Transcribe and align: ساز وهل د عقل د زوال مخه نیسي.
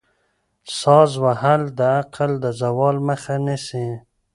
ساز 0.79 1.11
وهل 1.23 1.61
د 1.77 1.79
عقل 1.97 2.31
د 2.43 2.45
زوال 2.61 2.97
مخه 3.07 3.35
نیسي. 3.45 3.87